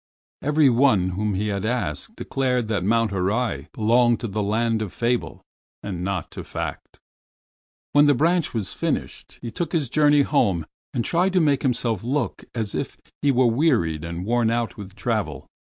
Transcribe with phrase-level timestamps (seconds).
[0.41, 4.91] Every one whom he had asked declared that Mount Horai belonged to the land of
[4.91, 5.43] fable
[5.83, 6.99] and not to fact.
[7.93, 12.03] When the branch was finished, he took his journey home and tried to make himself
[12.03, 15.45] look as if he were wearied and worn out with travel.